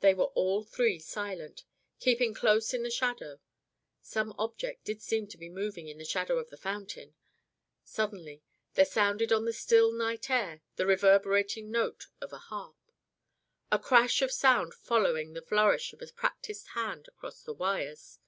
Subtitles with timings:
[0.00, 1.64] They were all three silent,
[2.00, 3.40] keeping close in the shadow.
[4.02, 7.14] Some object did seem to be moving in the shadow of the fountain.
[7.82, 8.42] Suddenly
[8.74, 12.76] there sounded on the still night air the reverberating note of a harp
[13.72, 18.18] a crash of sound following the flourish of a practised hand across the wires.